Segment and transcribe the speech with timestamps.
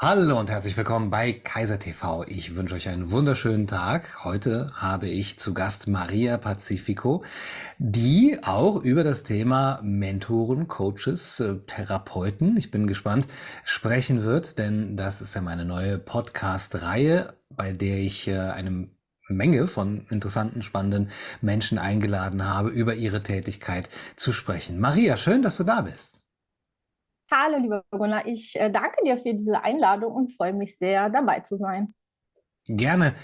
[0.00, 2.22] Hallo und herzlich willkommen bei Kaiser TV.
[2.28, 4.24] Ich wünsche euch einen wunderschönen Tag.
[4.24, 7.24] Heute habe ich zu Gast Maria Pacifico,
[7.78, 13.26] die auch über das Thema Mentoren, Coaches, äh, Therapeuten, ich bin gespannt,
[13.64, 18.86] sprechen wird, denn das ist ja meine neue Podcast-Reihe, bei der ich äh, eine
[19.26, 21.10] Menge von interessanten, spannenden
[21.40, 24.78] Menschen eingeladen habe, über ihre Tätigkeit zu sprechen.
[24.78, 26.17] Maria, schön, dass du da bist.
[27.30, 28.26] Hallo, lieber Gunnar.
[28.26, 31.94] Ich äh, danke dir für diese Einladung und freue mich sehr, dabei zu sein.
[32.66, 33.14] Gerne.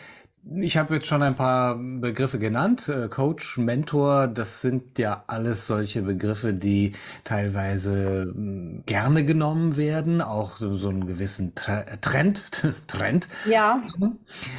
[0.56, 2.86] Ich habe jetzt schon ein paar Begriffe genannt.
[2.90, 6.92] Äh, Coach, Mentor, das sind ja alles solche Begriffe, die
[7.24, 12.44] teilweise hm, gerne genommen werden, auch so, einen gewissen Trend.
[12.86, 13.28] Trend.
[13.46, 13.82] Ja.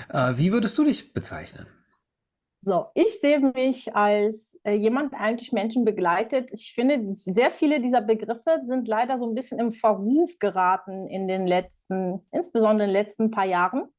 [0.10, 1.68] Äh, wie würdest du dich bezeichnen?
[2.68, 6.50] So, ich sehe mich als äh, jemand, der eigentlich Menschen begleitet.
[6.52, 11.28] Ich finde, sehr viele dieser Begriffe sind leider so ein bisschen im Verruf geraten in
[11.28, 13.94] den letzten, insbesondere in den letzten paar Jahren.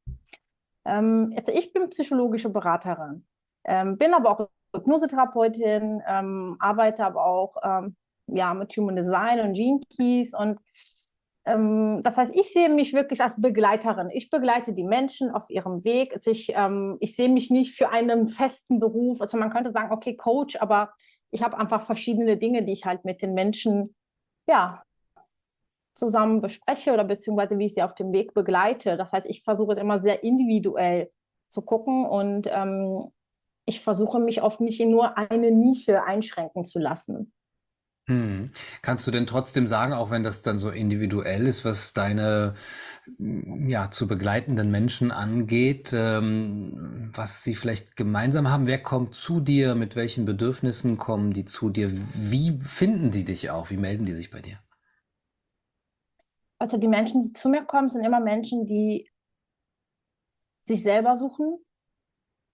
[0.84, 3.24] Ähm, also ich bin psychologische Beraterin,
[3.64, 7.94] ähm, bin aber auch Hypnosetherapeutin, ähm, arbeite aber auch ähm,
[8.26, 10.58] ja, mit Human Design und Gene Keys und
[11.46, 14.10] das heißt, ich sehe mich wirklich als Begleiterin.
[14.10, 16.12] Ich begleite die Menschen auf ihrem Weg.
[16.12, 19.20] Also ich, ähm, ich sehe mich nicht für einen festen Beruf.
[19.20, 20.92] Also man könnte sagen, okay, Coach, aber
[21.30, 23.94] ich habe einfach verschiedene Dinge, die ich halt mit den Menschen
[24.48, 24.82] ja,
[25.94, 28.96] zusammen bespreche oder beziehungsweise wie ich sie auf dem Weg begleite.
[28.96, 31.10] Das heißt, ich versuche es immer sehr individuell
[31.48, 33.12] zu gucken und ähm,
[33.66, 37.32] ich versuche mich oft nicht in nur eine Nische einschränken zu lassen.
[38.08, 38.52] Mhm.
[38.82, 42.54] Kannst du denn trotzdem sagen, auch wenn das dann so individuell ist, was deine
[43.18, 48.68] mm, ja, zu begleitenden Menschen angeht, ähm, was sie vielleicht gemeinsam haben?
[48.68, 49.74] Wer kommt zu dir?
[49.74, 51.90] Mit welchen Bedürfnissen kommen die zu dir?
[51.92, 53.70] Wie finden die dich auch?
[53.70, 54.58] Wie melden die sich bei dir?
[56.58, 59.10] Also die Menschen, die zu mir kommen, sind immer Menschen, die
[60.64, 61.58] sich selber suchen,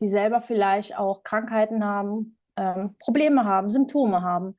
[0.01, 4.57] die selber vielleicht auch Krankheiten haben, ähm, Probleme haben, Symptome haben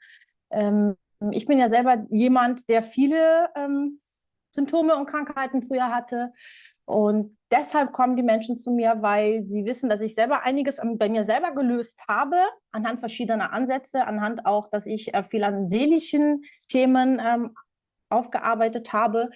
[0.53, 0.95] ähm,
[1.31, 3.99] ich bin ja selber jemand, der viele ähm,
[4.51, 6.33] Symptome und Krankheiten früher hatte.
[6.85, 11.07] Und deshalb kommen die Menschen zu mir, weil sie wissen, dass ich selber einiges bei
[11.07, 12.35] mir selber gelöst habe,
[12.71, 17.55] anhand verschiedener Ansätze, anhand auch, dass ich äh, viel an seelischen Themen ähm,
[18.09, 19.29] aufgearbeitet habe.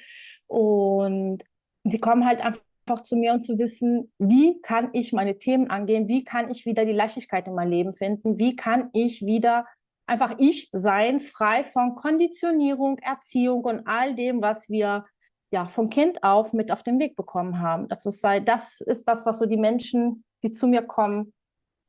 [0.47, 1.43] Und
[1.85, 6.07] sie kommen halt einfach zu mir und zu wissen, wie kann ich meine Themen angehen,
[6.07, 9.65] wie kann ich wieder die Leichtigkeit in mein Leben finden, wie kann ich wieder
[10.07, 15.05] einfach ich sein, frei von Konditionierung, Erziehung und all dem, was wir
[15.51, 17.87] ja von Kind auf mit auf den Weg bekommen haben.
[17.87, 21.33] Das ist, das ist das, was so die Menschen, die zu mir kommen,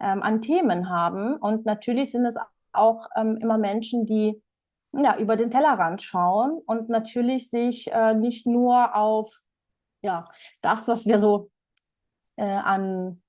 [0.01, 1.37] ähm, an Themen haben.
[1.37, 2.37] Und natürlich sind es
[2.73, 4.41] auch ähm, immer Menschen, die
[4.93, 9.41] ja, über den Tellerrand schauen und natürlich sich äh, nicht nur auf
[10.03, 10.28] ja,
[10.61, 11.51] das, was wir so
[12.37, 13.23] äh, an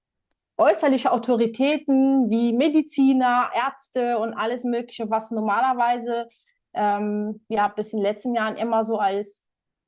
[0.59, 6.28] äußerliche Autoritäten wie Mediziner, Ärzte und alles Mögliche, was normalerweise
[6.74, 9.42] ähm, ja bis in den letzten Jahren immer so als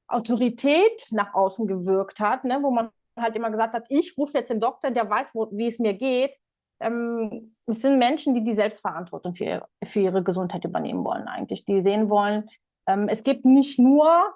[0.07, 2.59] Autorität nach außen gewirkt hat, ne?
[2.61, 5.67] wo man halt immer gesagt hat, ich rufe jetzt den Doktor, der weiß, wo, wie
[5.67, 6.37] es mir geht.
[6.79, 11.83] Ähm, es sind Menschen, die die Selbstverantwortung für, für ihre Gesundheit übernehmen wollen eigentlich, die
[11.83, 12.49] sehen wollen,
[12.87, 14.33] ähm, es gibt nicht nur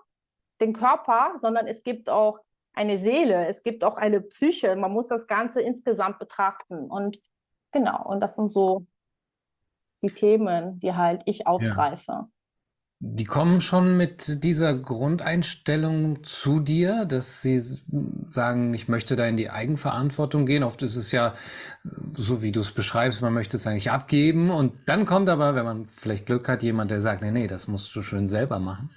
[0.62, 2.40] den Körper, sondern es gibt auch
[2.76, 4.76] eine Seele, es gibt auch eine Psyche.
[4.76, 6.90] Man muss das Ganze insgesamt betrachten.
[6.90, 7.18] Und
[7.72, 8.86] genau, und das sind so
[10.02, 12.12] die Themen, die halt ich aufgreife.
[12.12, 12.30] Ja.
[13.00, 17.60] Die kommen schon mit dieser Grundeinstellung zu dir, dass sie
[18.30, 20.64] sagen, ich möchte da in die Eigenverantwortung gehen.
[20.64, 21.36] Oft ist es ja
[22.14, 24.50] so, wie du es beschreibst, man möchte es eigentlich abgeben.
[24.50, 27.68] Und dann kommt aber, wenn man vielleicht Glück hat, jemand, der sagt, nee, nee, das
[27.68, 28.90] musst du schön selber machen.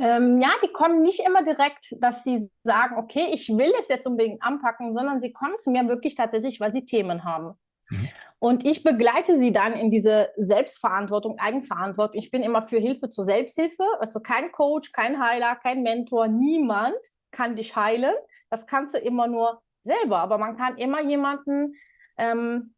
[0.00, 4.06] Ähm, ja, die kommen nicht immer direkt, dass sie sagen, okay, ich will es jetzt
[4.06, 7.52] unbedingt anpacken, sondern sie kommen zu mir wirklich tatsächlich, weil sie Themen haben.
[7.90, 8.08] Mhm.
[8.38, 12.18] Und ich begleite sie dann in diese Selbstverantwortung, Eigenverantwortung.
[12.18, 16.96] Ich bin immer für Hilfe zur Selbsthilfe, also kein Coach, kein Heiler, kein Mentor, niemand
[17.30, 18.14] kann dich heilen.
[18.48, 20.20] Das kannst du immer nur selber.
[20.20, 21.74] Aber man kann immer jemanden
[22.16, 22.74] ähm,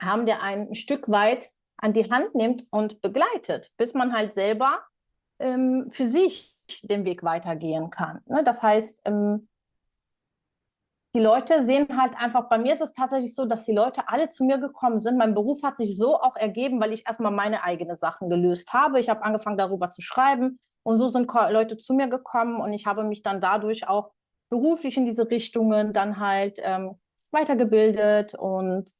[0.00, 4.80] haben, der ein Stück weit an die Hand nimmt und begleitet, bis man halt selber
[5.38, 8.20] ähm, für sich den Weg weitergehen kann.
[8.26, 8.42] Ne?
[8.44, 9.48] Das heißt, ähm,
[11.14, 14.28] die Leute sehen halt einfach, bei mir ist es tatsächlich so, dass die Leute alle
[14.28, 15.16] zu mir gekommen sind.
[15.16, 19.00] Mein Beruf hat sich so auch ergeben, weil ich erstmal meine eigenen Sachen gelöst habe.
[19.00, 22.86] Ich habe angefangen darüber zu schreiben und so sind Leute zu mir gekommen und ich
[22.86, 24.10] habe mich dann dadurch auch
[24.50, 26.98] beruflich in diese Richtungen dann halt ähm,
[27.30, 28.92] weitergebildet und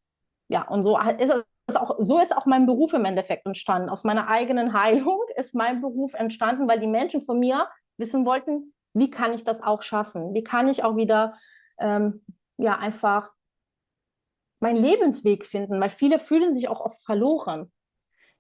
[0.49, 1.33] ja, und so ist
[1.67, 3.91] es auch, so ist auch mein Beruf im Endeffekt entstanden.
[3.91, 8.75] Aus meiner eigenen Heilung ist mein Beruf entstanden, weil die Menschen von mir wissen wollten,
[8.95, 10.35] wie kann ich das auch schaffen?
[10.35, 11.35] Wie kann ich auch wieder
[11.79, 12.25] ähm,
[12.57, 13.31] ja einfach
[14.61, 15.81] meinen Lebensweg finden?
[15.81, 17.71] Weil viele fühlen sich auch oft verloren.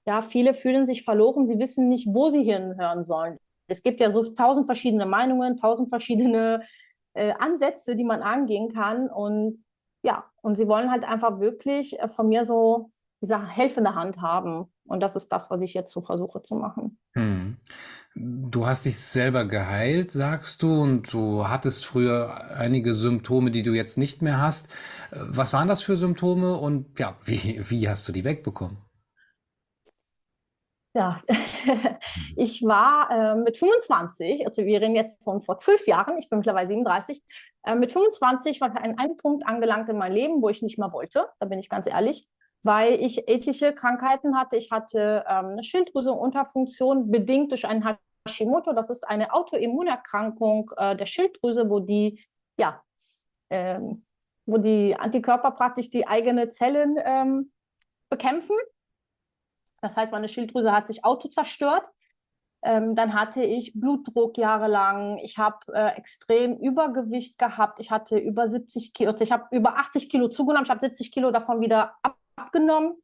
[0.06, 3.38] Ja, viele fühlen sich verloren, sie wissen nicht, wo sie hinhören sollen.
[3.66, 6.62] Es gibt ja so tausend verschiedene Meinungen, tausend verschiedene
[7.12, 9.10] äh, Ansätze, die man angehen kann.
[9.10, 9.64] Und
[10.02, 12.90] ja, und sie wollen halt einfach wirklich äh, von mir so
[13.20, 14.72] diese helfende Hand haben.
[14.88, 16.98] Und das ist das, was ich jetzt so versuche zu machen.
[17.14, 17.58] Hm.
[18.14, 23.72] Du hast dich selber geheilt, sagst du, und du hattest früher einige Symptome, die du
[23.74, 24.68] jetzt nicht mehr hast.
[25.10, 28.78] Was waren das für Symptome und ja, wie, wie hast du die wegbekommen?
[30.94, 31.20] Ja,
[32.36, 36.38] ich war äh, mit 25, also wir reden jetzt von vor zwölf Jahren, ich bin
[36.38, 37.22] mittlerweile 37,
[37.64, 40.78] äh, mit 25 war ich an einem Punkt angelangt in meinem Leben, wo ich nicht
[40.78, 42.26] mehr wollte, da bin ich ganz ehrlich,
[42.68, 44.56] weil ich etliche Krankheiten hatte.
[44.56, 47.82] Ich hatte ähm, eine Schilddrüsenunterfunktion, bedingt durch ein
[48.26, 52.22] Hashimoto, das ist eine Autoimmunerkrankung äh, der Schilddrüse, wo die,
[52.58, 52.82] ja,
[53.48, 54.04] ähm,
[54.44, 57.52] wo die Antikörper praktisch die eigenen Zellen ähm,
[58.10, 58.56] bekämpfen
[59.80, 61.84] das heißt, meine Schilddrüse hat sich auto zerstört.
[62.62, 65.18] Ähm, dann hatte ich Blutdruck jahrelang.
[65.18, 67.78] Ich habe äh, extrem Übergewicht gehabt.
[67.78, 70.64] Ich hatte über 70 Kilo, also ich habe über 80 Kilo zugenommen.
[70.64, 72.17] Ich habe 70 Kilo davon wieder ab
[72.48, 72.94] abgenommen.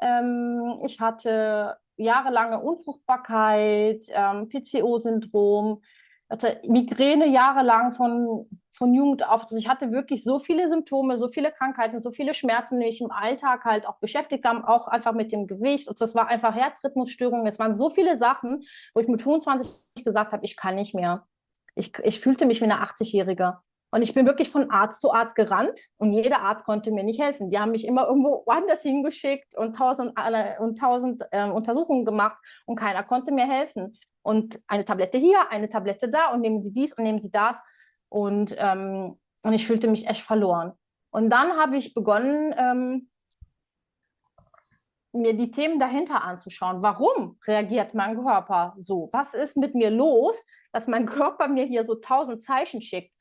[0.00, 5.82] Ähm, ich hatte jahrelange Unfruchtbarkeit, ähm, PCO-Syndrom
[6.30, 9.44] hatte Migräne jahrelang von, von Jugend auf.
[9.44, 13.00] Also ich hatte wirklich so viele Symptome, so viele Krankheiten, so viele Schmerzen, die mich
[13.00, 15.88] im Alltag halt auch beschäftigt haben, auch einfach mit dem Gewicht.
[15.88, 17.46] Und das war einfach Herzrhythmusstörungen.
[17.46, 18.64] Es waren so viele Sachen,
[18.94, 21.26] wo ich mit 25 gesagt habe, ich kann nicht mehr.
[21.74, 23.58] Ich, ich fühlte mich wie eine 80-Jährige.
[23.90, 27.20] Und ich bin wirklich von Arzt zu Arzt gerannt und jeder Arzt konnte mir nicht
[27.20, 27.50] helfen.
[27.50, 30.12] Die haben mich immer irgendwo woanders hingeschickt und tausend,
[30.60, 32.36] und tausend äh, Untersuchungen gemacht
[32.66, 36.72] und keiner konnte mir helfen und eine Tablette hier, eine Tablette da und nehmen Sie
[36.72, 37.62] dies und nehmen Sie das.
[38.10, 40.72] Und, ähm, und ich fühlte mich echt verloren.
[41.10, 43.08] Und dann habe ich begonnen, ähm,
[45.12, 46.82] mir die Themen dahinter anzuschauen.
[46.82, 49.08] Warum reagiert mein Körper so?
[49.12, 53.14] Was ist mit mir los, dass mein Körper mir hier so tausend Zeichen schickt?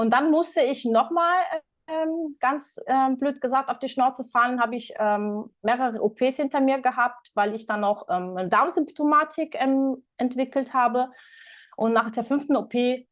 [0.00, 1.42] Und dann musste ich nochmal
[1.86, 6.62] ähm, ganz ähm, blöd gesagt, auf die Schnauze fallen, habe ich ähm, mehrere OPs hinter
[6.62, 11.10] mir gehabt, weil ich dann noch ähm, eine Darmsymptomatik ähm, entwickelt habe.
[11.76, 13.04] Und nach der fünften OP äh,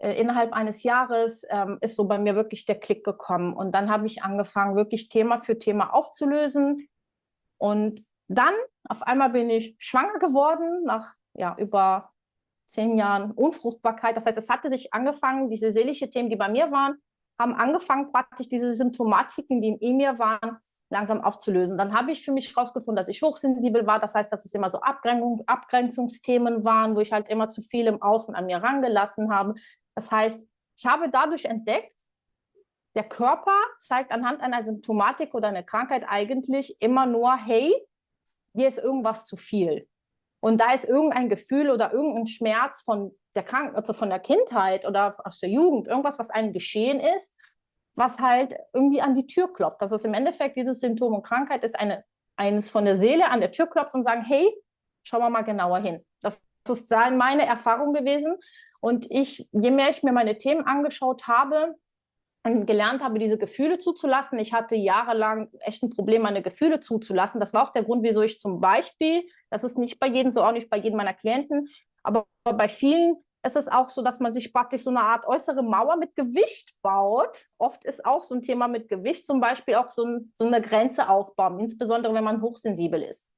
[0.00, 3.54] innerhalb eines Jahres ähm, ist so bei mir wirklich der Klick gekommen.
[3.54, 6.88] Und dann habe ich angefangen, wirklich Thema für Thema aufzulösen.
[7.58, 8.54] Und dann
[8.88, 12.10] auf einmal bin ich schwanger geworden, nach ja, über
[12.66, 14.16] zehn Jahren Unfruchtbarkeit.
[14.16, 16.96] Das heißt, es hatte sich angefangen, diese seelische Themen, die bei mir waren,
[17.38, 20.58] haben angefangen, praktisch diese Symptomatiken, die in mir waren,
[20.90, 21.76] langsam aufzulösen.
[21.76, 23.98] Dann habe ich für mich herausgefunden, dass ich hochsensibel war.
[23.98, 27.86] Das heißt, dass es immer so Abgrenzung, Abgrenzungsthemen waren, wo ich halt immer zu viel
[27.86, 29.54] im Außen an mir rangelassen habe.
[29.96, 30.46] Das heißt,
[30.76, 31.94] ich habe dadurch entdeckt,
[32.94, 37.74] der Körper zeigt anhand einer Symptomatik oder einer Krankheit eigentlich immer nur, hey,
[38.52, 39.88] dir ist irgendwas zu viel.
[40.44, 44.84] Und da ist irgendein Gefühl oder irgendein Schmerz von der Krank also von der Kindheit
[44.84, 47.34] oder aus der Jugend, irgendwas, was einem geschehen ist,
[47.94, 49.80] was halt irgendwie an die Tür klopft.
[49.80, 52.04] Das ist im Endeffekt dieses Symptom und Krankheit ist eine,
[52.36, 54.46] eines von der Seele an der Tür klopft und sagen, hey,
[55.02, 56.04] schauen wir mal genauer hin.
[56.20, 56.38] Das
[56.68, 58.36] ist dann meine Erfahrung gewesen.
[58.80, 61.74] Und ich, je mehr ich mir meine Themen angeschaut habe,
[62.44, 64.38] und gelernt habe, diese Gefühle zuzulassen.
[64.38, 67.40] Ich hatte jahrelang echt ein Problem, meine Gefühle zuzulassen.
[67.40, 70.42] Das war auch der Grund, wieso ich zum Beispiel, das ist nicht bei jedem so,
[70.44, 71.68] auch nicht bei jedem meiner Klienten,
[72.02, 75.62] aber bei vielen ist es auch so, dass man sich praktisch so eine Art äußere
[75.62, 77.46] Mauer mit Gewicht baut.
[77.58, 80.62] Oft ist auch so ein Thema mit Gewicht zum Beispiel auch so, ein, so eine
[80.62, 83.28] Grenze aufbauen, insbesondere wenn man hochsensibel ist.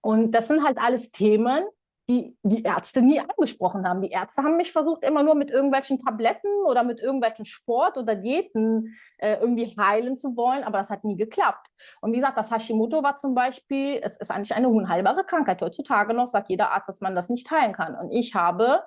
[0.00, 1.66] Und das sind halt alles Themen,
[2.08, 4.00] die die Ärzte nie angesprochen haben.
[4.00, 8.14] Die Ärzte haben mich versucht, immer nur mit irgendwelchen Tabletten oder mit irgendwelchen Sport- oder
[8.14, 11.66] Diäten äh, irgendwie heilen zu wollen, aber das hat nie geklappt.
[12.00, 15.60] Und wie gesagt, das Hashimoto war zum Beispiel, es ist eigentlich eine unheilbare Krankheit.
[15.62, 17.96] Heutzutage noch sagt jeder Arzt, dass man das nicht heilen kann.
[17.96, 18.82] Und ich habe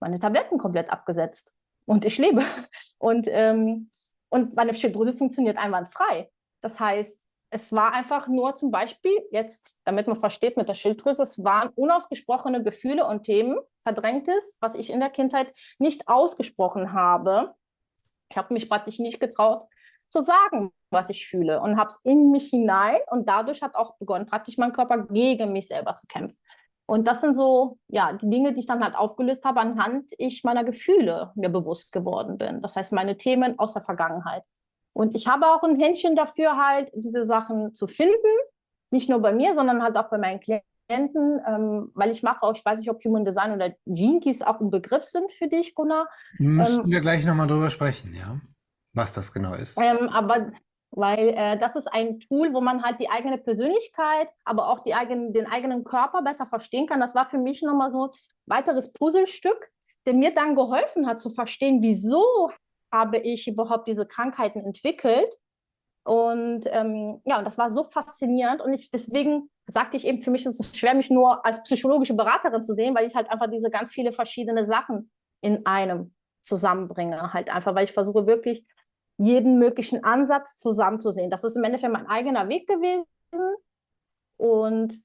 [0.00, 1.54] meine Tabletten komplett abgesetzt
[1.86, 2.42] und ich lebe.
[2.98, 3.90] Und, ähm,
[4.30, 6.30] und meine Schilddrüse funktioniert einwandfrei.
[6.62, 7.20] Das heißt,
[7.54, 11.68] es war einfach nur zum Beispiel jetzt, damit man versteht mit der Schilddrüse, es waren
[11.76, 17.54] unausgesprochene Gefühle und Themen, verdrängtes, was ich in der Kindheit nicht ausgesprochen habe.
[18.28, 19.62] Ich habe mich praktisch nicht getraut
[20.08, 23.98] zu sagen, was ich fühle und habe es in mich hinein und dadurch hat auch
[23.98, 26.36] begonnen, praktisch mein Körper gegen mich selber zu kämpfen.
[26.86, 30.42] Und das sind so, ja, die Dinge, die ich dann halt aufgelöst habe, anhand ich
[30.42, 32.60] meiner Gefühle mir bewusst geworden bin.
[32.60, 34.42] Das heißt, meine Themen aus der Vergangenheit.
[34.94, 38.14] Und ich habe auch ein Händchen dafür, halt diese Sachen zu finden.
[38.90, 42.54] Nicht nur bei mir, sondern halt auch bei meinen Klienten, ähm, weil ich mache auch,
[42.54, 46.08] ich weiß nicht, ob Human Design oder Jinkies auch ein Begriff sind für dich, Gunnar.
[46.38, 48.40] Müssen ähm, wir gleich nochmal drüber sprechen, ja,
[48.92, 49.78] was das genau ist.
[49.80, 50.52] Ähm, aber
[50.96, 54.94] weil äh, das ist ein Tool, wo man halt die eigene Persönlichkeit, aber auch die
[54.94, 57.00] eigenen, den eigenen Körper besser verstehen kann.
[57.00, 58.10] Das war für mich nochmal so ein
[58.46, 59.72] weiteres Puzzlestück,
[60.06, 62.52] der mir dann geholfen hat zu verstehen, wieso
[62.94, 65.36] habe ich überhaupt diese Krankheiten entwickelt.
[66.04, 68.62] Und ähm, ja, und das war so faszinierend.
[68.62, 72.14] Und ich deswegen sagte ich eben, für mich ist es schwer, mich nur als psychologische
[72.14, 75.10] Beraterin zu sehen, weil ich halt einfach diese ganz viele verschiedene Sachen
[75.40, 77.32] in einem zusammenbringe.
[77.32, 78.64] Halt einfach, weil ich versuche wirklich
[79.16, 81.30] jeden möglichen Ansatz zusammenzusehen.
[81.30, 83.06] Das ist im Endeffekt mein eigener Weg gewesen.
[84.36, 85.02] Und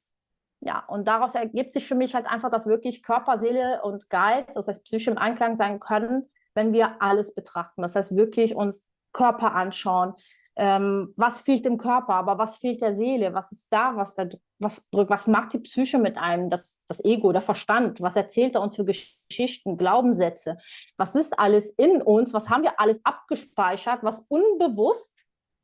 [0.60, 4.56] ja, und daraus ergibt sich für mich halt einfach, dass wirklich Körper, Seele und Geist,
[4.56, 7.82] das heißt Psyche im Einklang sein können, wenn wir alles betrachten.
[7.82, 10.14] Das heißt wirklich uns Körper anschauen,
[10.58, 14.28] ähm, was fehlt dem Körper, aber was fehlt der Seele, was ist da, was da
[14.62, 18.56] was drückt, was macht die Psyche mit einem, das, das Ego, der Verstand, was erzählt
[18.56, 20.58] er uns für Geschichten, Glaubenssätze,
[20.98, 25.18] was ist alles in uns, was haben wir alles abgespeichert, was unbewusst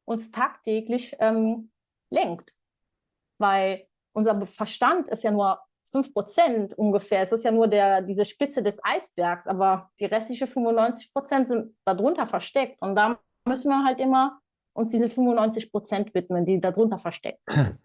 [0.05, 1.71] uns tagtäglich ähm,
[2.09, 2.53] lenkt.
[3.37, 5.59] Weil unser Verstand ist ja nur
[5.95, 7.21] 5% ungefähr.
[7.21, 12.25] Es ist ja nur der, diese Spitze des Eisbergs, aber die restlichen 95% sind darunter
[12.25, 12.81] versteckt.
[12.81, 14.39] Und da müssen wir halt immer
[14.73, 17.39] uns diese 95 Prozent widmen, die darunter verstecken.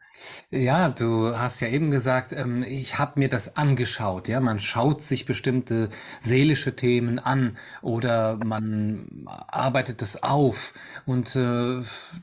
[0.53, 4.27] Ja, du hast ja eben gesagt, ähm, ich habe mir das angeschaut.
[4.27, 5.89] Ja, man schaut sich bestimmte
[6.21, 10.75] seelische Themen an oder man arbeitet das auf.
[11.07, 11.81] Und äh,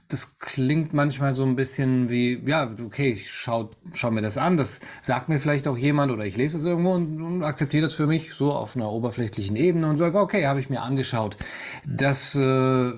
[0.10, 4.58] das klingt manchmal so ein bisschen wie, ja, okay, ich schau, schau mir das an,
[4.58, 7.94] das sagt mir vielleicht auch jemand oder ich lese es irgendwo und, und akzeptiere das
[7.94, 11.38] für mich so auf einer oberflächlichen Ebene und sage, okay, habe ich mir angeschaut.
[11.86, 12.92] Das äh,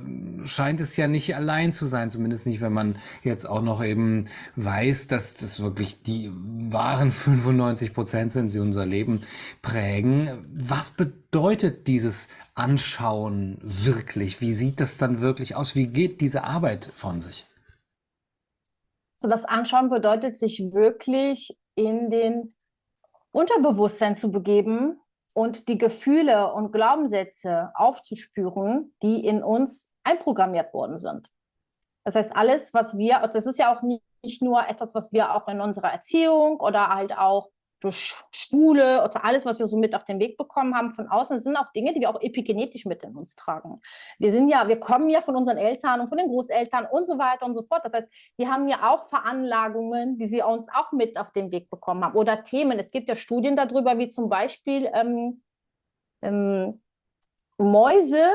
[0.45, 4.25] scheint es ja nicht allein zu sein, zumindest nicht, wenn man jetzt auch noch eben
[4.55, 9.23] weiß, weiß, dass das wirklich die wahren 95 Prozent sind, die unser Leben
[9.61, 10.45] prägen.
[10.53, 14.41] Was bedeutet dieses Anschauen wirklich?
[14.41, 15.75] Wie sieht das dann wirklich aus?
[15.75, 17.45] Wie geht diese Arbeit von sich?
[19.17, 22.55] So, das Anschauen bedeutet, sich wirklich in den
[23.31, 24.99] Unterbewusstsein zu begeben
[25.33, 31.29] und die Gefühle und Glaubenssätze aufzuspüren, die in uns einprogrammiert worden sind.
[32.05, 35.35] Das heißt, alles, was wir, das ist ja auch nicht nicht nur etwas, was wir
[35.35, 37.49] auch in unserer Erziehung oder halt auch
[37.79, 41.39] durch Schule oder alles, was wir so mit auf den Weg bekommen haben von außen,
[41.39, 43.81] sind auch Dinge, die wir auch epigenetisch mit in uns tragen.
[44.17, 47.17] Wir sind ja, wir kommen ja von unseren Eltern und von den Großeltern und so
[47.17, 47.85] weiter und so fort.
[47.85, 51.69] Das heißt, die haben ja auch Veranlagungen, die sie uns auch mit auf den Weg
[51.69, 52.17] bekommen haben.
[52.17, 52.79] Oder Themen.
[52.79, 55.41] Es gibt ja Studien darüber, wie zum Beispiel ähm,
[56.21, 56.81] ähm,
[57.57, 58.25] Mäuse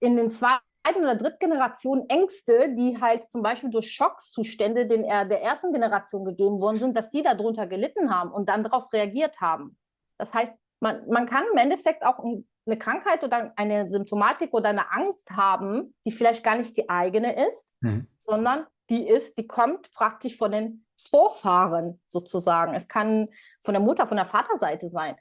[0.00, 5.02] in den zwei zweiten oder dritten Generation Ängste, die halt zum Beispiel durch Schockzustände den,
[5.02, 9.40] der ersten Generation gegeben worden sind, dass sie darunter gelitten haben und dann darauf reagiert
[9.40, 9.76] haben.
[10.18, 14.90] Das heißt, man, man kann im Endeffekt auch eine Krankheit oder eine Symptomatik oder eine
[14.92, 18.06] Angst haben, die vielleicht gar nicht die eigene ist, mhm.
[18.18, 22.74] sondern die ist, die kommt praktisch von den Vorfahren sozusagen.
[22.74, 23.28] Es kann
[23.62, 25.16] von der Mutter, von der Vaterseite sein.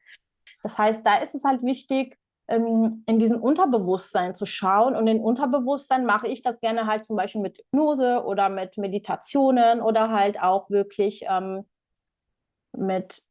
[0.63, 4.95] Das heißt, da ist es halt wichtig, in diesen Unterbewusstsein zu schauen.
[4.95, 9.81] Und in Unterbewusstsein mache ich das gerne halt zum Beispiel mit Hypnose oder mit Meditationen
[9.81, 11.65] oder halt auch wirklich ähm,
[12.73, 13.23] mit,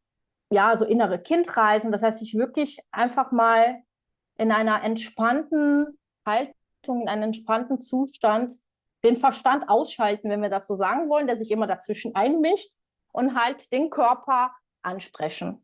[0.51, 1.93] ja, so innere Kindreisen.
[1.93, 3.83] Das heißt, ich wirklich einfach mal
[4.37, 8.53] in einer entspannten Haltung, in einem entspannten Zustand
[9.05, 12.73] den Verstand ausschalten, wenn wir das so sagen wollen, der sich immer dazwischen einmischt
[13.13, 14.53] und halt den Körper
[14.83, 15.64] ansprechen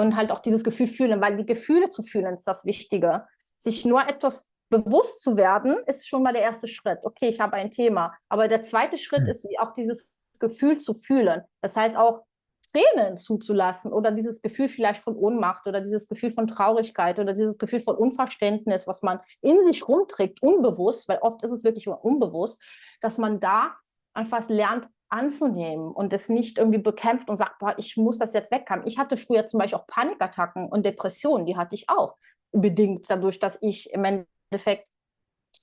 [0.00, 3.26] und halt auch dieses Gefühl fühlen, weil die Gefühle zu fühlen ist das Wichtige.
[3.58, 7.00] Sich nur etwas bewusst zu werden, ist schon mal der erste Schritt.
[7.02, 8.14] Okay, ich habe ein Thema.
[8.28, 9.30] Aber der zweite Schritt mhm.
[9.30, 11.42] ist auch dieses Gefühl zu fühlen.
[11.60, 12.24] Das heißt auch
[12.72, 17.58] Tränen zuzulassen oder dieses Gefühl vielleicht von Ohnmacht oder dieses Gefühl von Traurigkeit oder dieses
[17.58, 22.62] Gefühl von Unverständnis, was man in sich rumträgt, unbewusst, weil oft ist es wirklich unbewusst,
[23.00, 23.74] dass man da
[24.14, 28.50] einfach lernt, anzunehmen und es nicht irgendwie bekämpft und sagt, boah, ich muss das jetzt
[28.50, 28.86] weghaben.
[28.86, 32.16] Ich hatte früher zum Beispiel auch Panikattacken und Depressionen, die hatte ich auch.
[32.52, 34.88] Bedingt dadurch, dass ich im Endeffekt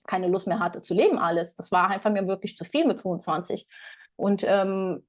[0.05, 1.55] keine Lust mehr hatte zu leben alles.
[1.55, 3.67] Das war einfach mir wirklich zu viel mit 25.
[4.15, 5.05] Und, ähm,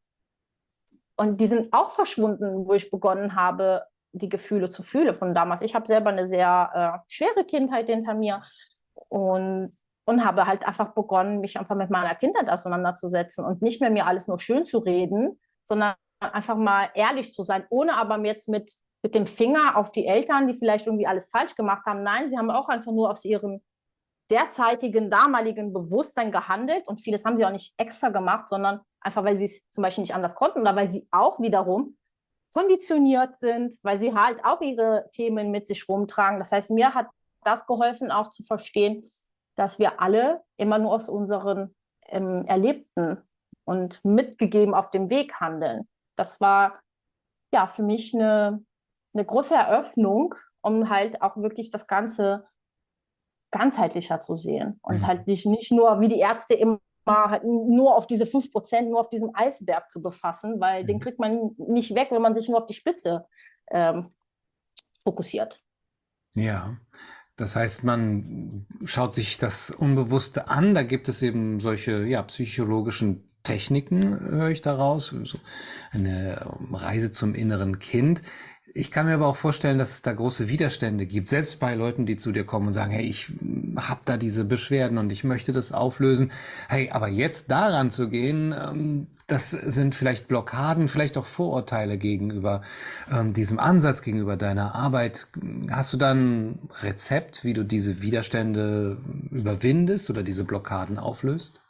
[1.16, 5.62] und die sind auch verschwunden, wo ich begonnen habe, die Gefühle zu fühlen von damals.
[5.62, 8.42] Ich habe selber eine sehr äh, schwere Kindheit hinter mir
[9.08, 9.70] und
[10.08, 14.06] und habe halt einfach begonnen, mich einfach mit meiner Kindheit auseinanderzusetzen und nicht mehr mir
[14.06, 18.72] alles nur schön zu reden, sondern einfach mal ehrlich zu sein, ohne aber jetzt mit,
[19.02, 22.04] mit dem Finger auf die Eltern, die vielleicht irgendwie alles falsch gemacht haben.
[22.04, 23.60] Nein, sie haben auch einfach nur aus ihrem
[24.30, 29.36] derzeitigen, damaligen Bewusstsein gehandelt und vieles haben sie auch nicht extra gemacht, sondern einfach weil
[29.36, 31.98] sie es zum Beispiel nicht anders konnten oder weil sie auch wiederum
[32.54, 36.38] konditioniert sind, weil sie halt auch ihre Themen mit sich rumtragen.
[36.38, 37.08] Das heißt, mir hat
[37.44, 39.02] das geholfen, auch zu verstehen,
[39.58, 41.74] dass wir alle immer nur aus unseren
[42.06, 43.18] ähm, Erlebten
[43.64, 45.88] und mitgegeben auf dem Weg handeln.
[46.16, 46.78] Das war
[47.52, 48.64] ja für mich eine,
[49.14, 52.46] eine große Eröffnung, um halt auch wirklich das Ganze
[53.50, 55.06] ganzheitlicher zu sehen und mhm.
[55.06, 59.10] halt nicht, nicht nur wie die Ärzte immer halt nur auf diese 5%, nur auf
[59.10, 60.86] diesem Eisberg zu befassen, weil mhm.
[60.86, 63.26] den kriegt man nicht weg, wenn man sich nur auf die Spitze
[63.72, 64.14] ähm,
[65.02, 65.64] fokussiert.
[66.34, 66.76] Ja,
[67.38, 70.74] das heißt, man schaut sich das Unbewusste an.
[70.74, 75.14] Da gibt es eben solche ja, psychologischen Techniken, höre ich daraus.
[75.22, 75.38] So
[75.92, 76.36] eine
[76.72, 78.22] Reise zum inneren Kind.
[78.74, 82.06] Ich kann mir aber auch vorstellen, dass es da große Widerstände gibt, selbst bei Leuten,
[82.06, 83.32] die zu dir kommen und sagen, hey, ich
[83.76, 86.32] habe da diese Beschwerden und ich möchte das auflösen.
[86.68, 92.62] Hey, aber jetzt daran zu gehen, ähm, das sind vielleicht Blockaden, vielleicht auch Vorurteile gegenüber
[93.10, 95.28] ähm, diesem Ansatz, gegenüber deiner Arbeit.
[95.70, 98.96] Hast du dann ein Rezept, wie du diese Widerstände
[99.30, 101.60] überwindest oder diese Blockaden auflöst?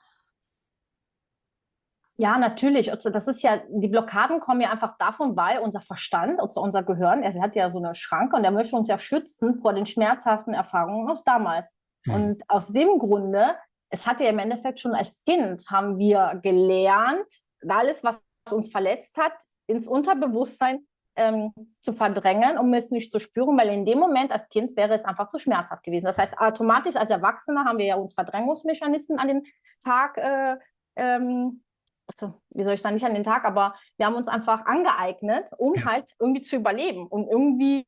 [2.21, 2.91] Ja, natürlich.
[2.91, 6.83] Also das ist ja, die Blockaden kommen ja einfach davon, weil unser Verstand, also unser
[6.83, 9.87] Gehirn, er hat ja so eine Schranke und er möchte uns ja schützen vor den
[9.87, 11.69] schmerzhaften Erfahrungen aus damals.
[12.07, 12.15] Mhm.
[12.15, 13.55] Und aus dem Grunde,
[13.91, 17.27] es hat ja im Endeffekt schon als Kind, haben wir gelernt,
[17.69, 19.35] alles, was uns verletzt hat,
[19.69, 20.81] ins Unterbewusstsein
[21.15, 24.95] ähm, zu verdrängen, um es nicht zu spüren, weil in dem Moment als Kind wäre
[24.95, 26.07] es einfach zu schmerzhaft gewesen.
[26.07, 29.43] Das heißt, automatisch als Erwachsener haben wir ja uns Verdrängungsmechanismen an den
[29.85, 30.57] Tag äh,
[30.97, 31.63] ähm,
[32.09, 35.51] also, wie soll ich sagen, nicht an den Tag, aber wir haben uns einfach angeeignet,
[35.59, 35.85] um ja.
[35.85, 37.87] halt irgendwie zu überleben, um irgendwie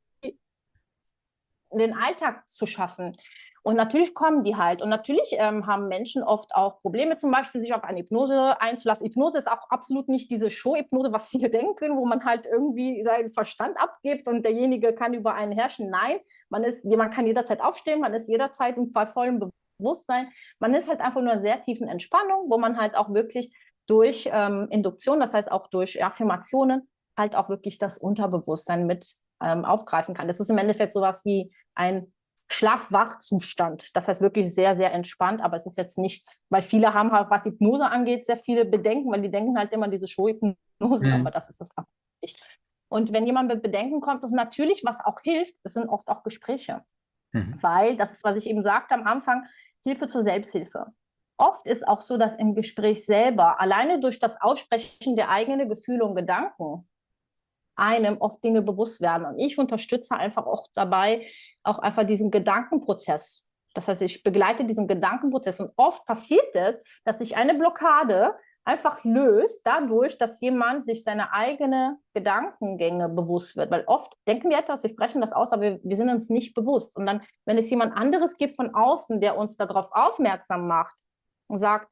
[1.73, 3.17] den Alltag zu schaffen.
[3.63, 4.81] Und natürlich kommen die halt.
[4.81, 9.07] Und natürlich ähm, haben Menschen oft auch Probleme, zum Beispiel sich auf eine Hypnose einzulassen.
[9.07, 13.31] Hypnose ist auch absolut nicht diese Show-Hypnose, was viele denken, wo man halt irgendwie seinen
[13.31, 15.91] Verstand abgibt und derjenige kann über einen herrschen.
[15.91, 20.31] Nein, man, ist, man kann jederzeit aufstehen, man ist jederzeit im vollen Bewusstsein.
[20.59, 23.55] Man ist halt einfach nur in sehr tiefen Entspannung, wo man halt auch wirklich
[23.87, 29.65] durch ähm, Induktion, das heißt auch durch Affirmationen, halt auch wirklich das Unterbewusstsein mit ähm,
[29.65, 30.29] aufgreifen kann.
[30.29, 32.13] Das ist im Endeffekt sowas wie ein
[32.53, 33.95] Schlaf-Wach-Zustand.
[33.95, 37.31] Das heißt wirklich sehr, sehr entspannt, aber es ist jetzt nichts, weil viele haben halt,
[37.31, 41.21] was Hypnose angeht, sehr viele Bedenken, weil die denken halt immer diese Show-Hypnose, mhm.
[41.21, 41.71] aber das ist es
[42.23, 42.41] nicht.
[42.89, 46.25] Und wenn jemand mit Bedenken kommt, das natürlich, was auch hilft, das sind oft auch
[46.25, 46.83] Gespräche.
[47.33, 47.57] Mhm.
[47.61, 49.47] Weil, das ist, was ich eben sagte am Anfang,
[49.85, 50.87] Hilfe zur Selbsthilfe.
[51.41, 56.05] Oft ist auch so, dass im Gespräch selber, alleine durch das Aussprechen der eigenen Gefühle
[56.05, 56.87] und Gedanken,
[57.77, 59.25] einem oft Dinge bewusst werden.
[59.25, 61.27] Und ich unterstütze einfach auch dabei,
[61.63, 63.47] auch einfach diesen Gedankenprozess.
[63.73, 65.61] Das heißt, ich begleite diesen Gedankenprozess.
[65.61, 71.33] Und oft passiert es, dass sich eine Blockade einfach löst, dadurch, dass jemand sich seine
[71.33, 73.71] eigenen Gedankengänge bewusst wird.
[73.71, 76.53] Weil oft denken wir etwas, wir sprechen das aus, aber wir, wir sind uns nicht
[76.53, 76.99] bewusst.
[76.99, 81.03] Und dann, wenn es jemand anderes gibt von außen, der uns darauf aufmerksam macht,
[81.51, 81.91] und sagt,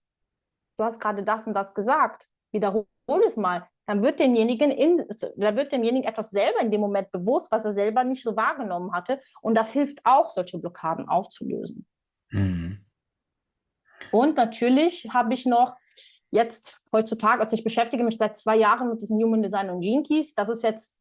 [0.79, 2.87] du hast gerade das und das gesagt, wiederhole
[3.27, 5.05] es mal, dann wird demjenigen, in,
[5.37, 8.93] da wird demjenigen etwas selber in dem Moment bewusst, was er selber nicht so wahrgenommen
[8.93, 9.21] hatte.
[9.41, 11.87] Und das hilft auch, solche Blockaden aufzulösen.
[12.31, 12.85] Mhm.
[14.13, 15.77] Und natürlich habe ich noch
[16.31, 20.03] jetzt heutzutage, also ich beschäftige mich seit zwei Jahren mit diesem Human Design und Gene
[20.03, 20.35] Keys.
[20.35, 20.97] Das ist jetzt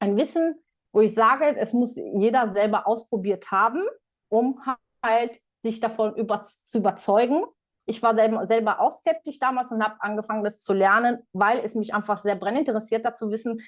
[0.00, 0.60] ein Wissen,
[0.92, 3.82] wo ich sage, es muss jeder selber ausprobiert haben,
[4.28, 4.60] um
[5.04, 7.44] halt sich davon über, zu überzeugen,
[7.88, 8.14] ich war
[8.46, 12.36] selber auch skeptisch damals und habe angefangen, das zu lernen, weil es mich einfach sehr
[12.36, 13.62] brennend interessiert hat, zu wissen,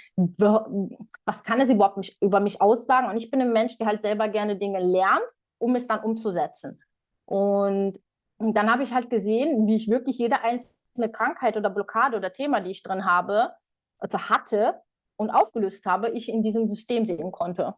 [1.24, 3.08] was kann es überhaupt mich, über mich aussagen.
[3.08, 5.26] Und ich bin ein Mensch, der halt selber gerne Dinge lernt,
[5.58, 6.82] um es dann umzusetzen.
[7.24, 7.98] Und,
[8.42, 12.60] dann habe ich halt gesehen, wie ich wirklich jede einzelne Krankheit oder Blockade oder Thema,
[12.60, 13.52] die ich drin habe,
[13.98, 14.80] also hatte
[15.16, 17.74] und aufgelöst habe, ich in diesem System sehen konnte.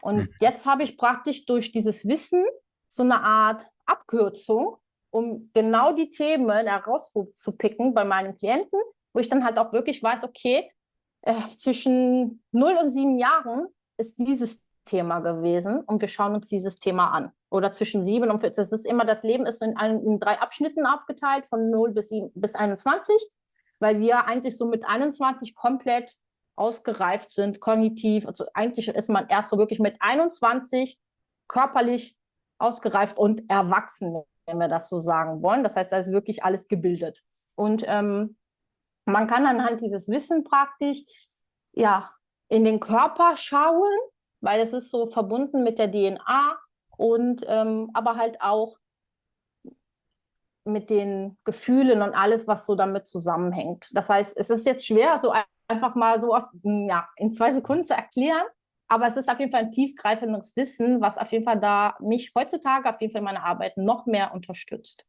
[0.00, 0.28] Und hm.
[0.40, 2.44] jetzt habe ich praktisch durch dieses Wissen
[2.88, 4.76] so eine Art Abkürzung,
[5.14, 8.80] um genau die Themen herauszupicken bei meinen Klienten,
[9.12, 10.68] wo ich dann halt auch wirklich weiß, okay,
[11.22, 16.76] äh, zwischen 0 und 7 Jahren ist dieses Thema gewesen und wir schauen uns dieses
[16.80, 17.30] Thema an.
[17.48, 18.56] Oder zwischen 7 und 14.
[18.56, 22.08] Das ist immer, das Leben ist in, ein, in drei Abschnitten aufgeteilt, von 0 bis,
[22.08, 23.14] 7, bis 21,
[23.78, 26.16] weil wir eigentlich so mit 21 komplett
[26.56, 28.26] ausgereift sind, kognitiv.
[28.26, 30.98] Also eigentlich ist man erst so wirklich mit 21
[31.46, 32.16] körperlich
[32.58, 35.62] ausgereift und erwachsen wenn wir das so sagen wollen.
[35.62, 37.22] Das heißt, da ist wirklich alles gebildet.
[37.54, 38.36] Und ähm,
[39.04, 41.04] man kann anhand dieses Wissen praktisch
[41.72, 42.10] ja
[42.48, 43.90] in den Körper schauen,
[44.40, 46.58] weil es ist so verbunden mit der DNA
[46.96, 48.76] und ähm, aber halt auch
[50.64, 53.88] mit den Gefühlen und alles, was so damit zusammenhängt.
[53.92, 55.32] Das heißt, es ist jetzt schwer, so
[55.68, 58.46] einfach mal so auf, ja, in zwei Sekunden zu erklären,
[58.94, 62.32] aber es ist auf jeden Fall ein tiefgreifendes Wissen, was auf jeden Fall da mich
[62.36, 65.06] heutzutage auf jeden Fall in meiner Arbeit noch mehr unterstützt.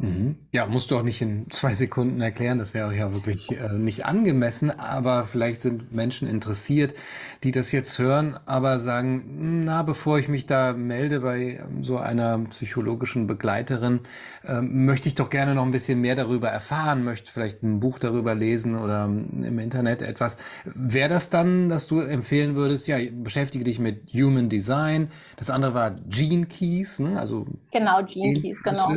[0.00, 0.36] Mhm.
[0.52, 4.06] Ja, musst du auch nicht in zwei Sekunden erklären, das wäre ja wirklich äh, nicht
[4.06, 6.94] angemessen, aber vielleicht sind Menschen interessiert,
[7.42, 11.98] die das jetzt hören, aber sagen, na, bevor ich mich da melde bei ähm, so
[11.98, 14.00] einer psychologischen Begleiterin,
[14.44, 17.98] äh, möchte ich doch gerne noch ein bisschen mehr darüber erfahren, möchte vielleicht ein Buch
[17.98, 20.38] darüber lesen oder ähm, im Internet etwas.
[20.64, 25.74] Wäre das dann, dass du empfehlen würdest, ja, beschäftige dich mit Human Design, das andere
[25.74, 27.18] war Gene Keys, ne?
[27.18, 28.96] also Genau, Gene Keys, genau.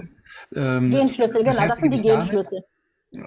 [0.56, 2.64] Ähm, Genschlüssel, genau, das sind die Genschlüssel.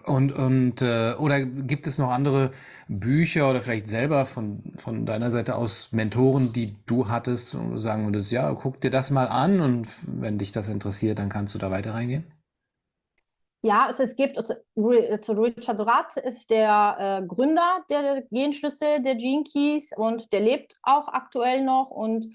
[0.06, 2.52] Und, und äh, oder gibt es noch andere
[2.88, 7.78] Bücher oder vielleicht selber von, von deiner Seite aus Mentoren, die du hattest und du
[7.78, 11.54] sagen würdest, ja, guck dir das mal an und wenn dich das interessiert, dann kannst
[11.54, 12.24] du da weiter reingehen?
[13.60, 19.16] Ja, also es gibt, also, also Richard Rath ist der äh, Gründer der Genschlüssel der
[19.16, 22.26] Gene Keys und der lebt auch aktuell noch und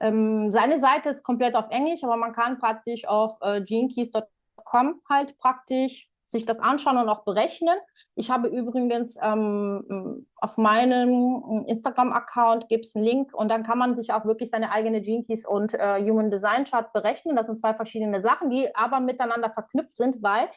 [0.00, 5.38] ähm, seine Seite ist komplett auf Englisch, aber man kann praktisch auf äh, genekeys.com halt
[5.38, 7.76] praktisch sich das anschauen und auch berechnen.
[8.14, 13.94] Ich habe übrigens ähm, auf meinem Instagram-Account gibt es einen Link und dann kann man
[13.94, 17.36] sich auch wirklich seine eigene Gene und äh, Human Design Chart berechnen.
[17.36, 20.48] Das sind zwei verschiedene Sachen, die aber miteinander verknüpft sind, weil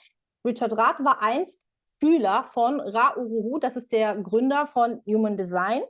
[0.43, 1.63] Richard Rath war einst
[2.02, 5.82] Schüler von Ra Uruhu, das ist der Gründer von Human Design.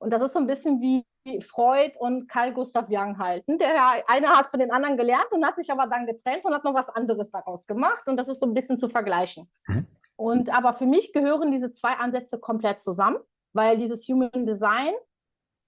[0.00, 1.04] Und das ist so ein bisschen wie
[1.42, 3.58] Freud und Carl Gustav Jung halten.
[3.58, 6.64] Der eine hat von den anderen gelernt und hat sich aber dann getrennt und hat
[6.64, 8.08] noch was anderes daraus gemacht.
[8.08, 9.50] Und das ist so ein bisschen zu vergleichen.
[9.66, 9.86] Mhm.
[10.16, 13.18] Und aber für mich gehören diese zwei Ansätze komplett zusammen,
[13.52, 14.94] weil dieses Human Design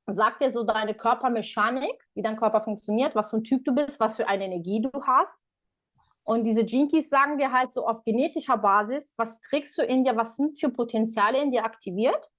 [0.07, 4.01] sagt dir so deine Körpermechanik, wie dein Körper funktioniert, was für ein Typ du bist,
[4.01, 5.41] was für eine Energie du hast.
[6.25, 10.17] Und diese Jinkies sagen dir halt so auf genetischer Basis, was trägst du in dir,
[10.17, 12.31] was sind für Potenziale in dir aktiviert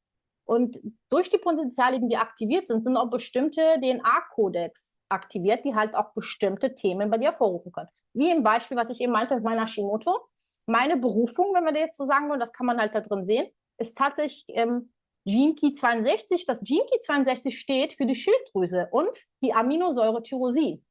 [0.45, 0.79] und
[1.09, 6.75] durch die Potenziale, die aktiviert sind, sind auch bestimmte DNA-Kodex aktiviert, die halt auch bestimmte
[6.75, 7.89] Themen bei dir hervorrufen können.
[8.13, 10.27] Wie im Beispiel, was ich eben meinte mit meiner Hashimoto.
[10.65, 13.25] Meine Berufung, wenn wir das jetzt so sagen wollen, das kann man halt da drin
[13.25, 14.93] sehen, ist tatsächlich ähm,
[15.25, 16.45] Gene Key 62.
[16.45, 19.09] Das Gene Key 62 steht für die Schilddrüse und
[19.41, 20.85] die Aminosäure Tyrosin.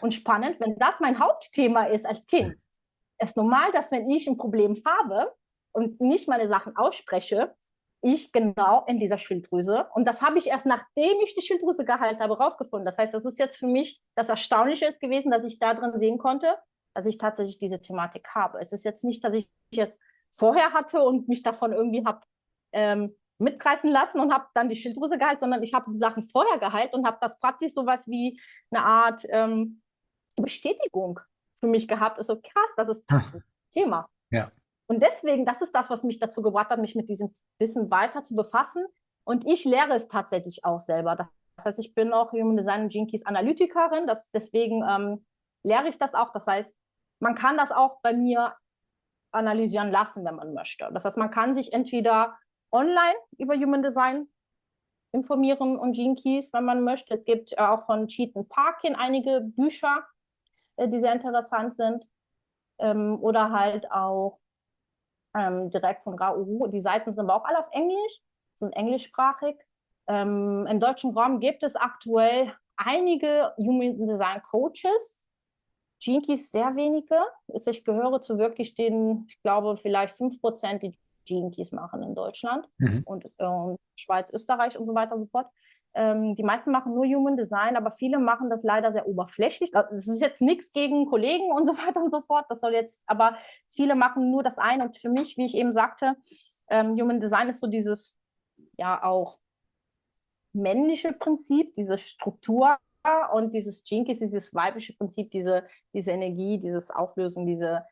[0.00, 2.56] Und spannend, wenn das mein Hauptthema ist als Kind,
[3.20, 5.32] ist normal, dass wenn ich ein Problem habe
[5.72, 7.54] und nicht meine Sachen ausspreche,
[8.00, 9.88] ich genau in dieser Schilddrüse.
[9.94, 12.84] Und das habe ich erst nachdem ich die Schilddrüse geheilt habe, rausgefunden.
[12.84, 15.98] Das heißt, das ist jetzt für mich das Erstaunliche ist gewesen, dass ich da drin
[15.98, 16.56] sehen konnte,
[16.94, 18.60] dass ich tatsächlich diese Thematik habe.
[18.60, 22.20] Es ist jetzt nicht, dass ich jetzt vorher hatte und mich davon irgendwie habe
[22.72, 26.58] ähm, mitreißen lassen und habe dann die Schilddrüse geheilt, sondern ich habe die Sachen vorher
[26.58, 29.80] geheilt und habe das praktisch sowas wie eine Art ähm,
[30.36, 31.20] Bestätigung
[31.60, 32.18] für mich gehabt.
[32.18, 33.22] Ist so krass, das ist das
[33.72, 34.08] Thema.
[34.30, 34.50] Ja.
[34.88, 38.24] Und deswegen, das ist das, was mich dazu gebracht hat, mich mit diesem Wissen weiter
[38.24, 38.84] zu befassen.
[39.24, 41.14] Und ich lehre es tatsächlich auch selber.
[41.56, 44.06] Das heißt, ich bin auch Human Design Jinkies Analytikerin.
[44.06, 45.26] Das, deswegen ähm,
[45.62, 46.32] lehre ich das auch.
[46.32, 46.74] Das heißt,
[47.20, 48.54] man kann das auch bei mir
[49.30, 50.88] analysieren lassen, wenn man möchte.
[50.94, 52.38] Das heißt, man kann sich entweder
[52.72, 54.28] online über Human Design
[55.12, 57.14] informieren und Gene Keys, wenn man möchte.
[57.14, 60.06] Es gibt auch von Cheaton Parkin einige Bücher,
[60.76, 62.06] äh, die sehr interessant sind.
[62.78, 64.38] Ähm, oder halt auch
[65.36, 66.68] ähm, direkt von RAUU.
[66.68, 68.20] Die Seiten sind aber auch alle auf Englisch,
[68.56, 69.56] sind englischsprachig.
[70.06, 75.20] Ähm, Im deutschen Raum gibt es aktuell einige Human Design Coaches,
[76.00, 77.16] Jinkies sehr wenige.
[77.52, 82.68] Also ich gehöre zu wirklich den, ich glaube, vielleicht 5%, die Jinkies machen in Deutschland
[82.78, 83.02] mhm.
[83.04, 85.48] und äh, Schweiz, Österreich und so weiter und so fort.
[85.98, 89.72] Ähm, die meisten machen nur Human Design, aber viele machen das leider sehr oberflächlich.
[89.72, 92.46] Das ist jetzt nichts gegen Kollegen und so weiter und so fort.
[92.48, 93.36] Das soll jetzt, aber
[93.70, 94.84] viele machen nur das eine.
[94.84, 96.14] Und für mich, wie ich eben sagte,
[96.68, 98.16] ähm, Human Design ist so dieses,
[98.76, 99.40] ja, auch
[100.52, 102.78] männliche Prinzip, diese Struktur
[103.32, 107.84] und dieses Jinkies, dieses weibliche Prinzip, diese, diese Energie, dieses Auflösung, diese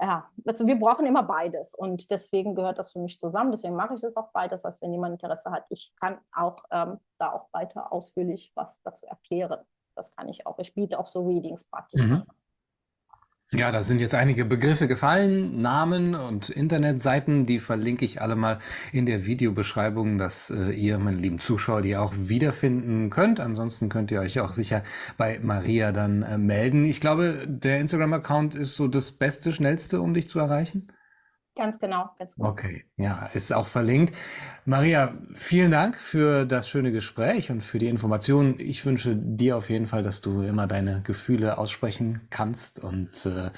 [0.00, 3.52] ja, also wir brauchen immer beides und deswegen gehört das für mich zusammen.
[3.52, 5.64] Deswegen mache ich das auch beides, als wenn jemand Interesse hat.
[5.68, 9.60] Ich kann auch ähm, da auch weiter ausführlich was dazu erklären.
[9.94, 10.58] Das kann ich auch.
[10.58, 12.24] Ich biete auch so Readings praktisch mhm.
[13.52, 18.58] Ja, da sind jetzt einige Begriffe gefallen, Namen und Internetseiten, die verlinke ich alle mal
[18.90, 23.40] in der Videobeschreibung, dass äh, ihr, meine lieben Zuschauer, die auch wiederfinden könnt.
[23.40, 24.82] Ansonsten könnt ihr euch auch sicher
[25.18, 26.84] bei Maria dann äh, melden.
[26.84, 30.88] Ich glaube, der Instagram-Account ist so das beste, schnellste, um dich zu erreichen.
[31.56, 32.46] Ganz genau, ganz gut.
[32.46, 34.14] Okay, ja, ist auch verlinkt.
[34.64, 38.58] Maria, vielen Dank für das schöne Gespräch und für die Informationen.
[38.58, 43.50] Ich wünsche dir auf jeden Fall, dass du immer deine Gefühle aussprechen kannst und äh,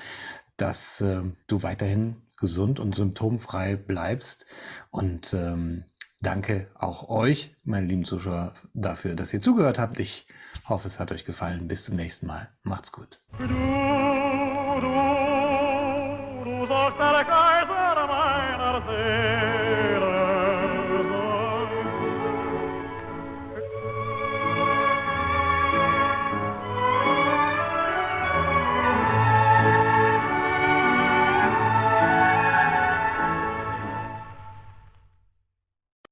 [0.58, 4.44] dass äh, du weiterhin gesund und symptomfrei bleibst.
[4.90, 5.84] Und ähm,
[6.20, 9.98] danke auch euch, meine lieben Zuschauer, dafür, dass ihr zugehört habt.
[10.00, 10.26] Ich
[10.68, 11.66] hoffe, es hat euch gefallen.
[11.66, 12.50] Bis zum nächsten Mal.
[12.62, 13.20] Macht's gut.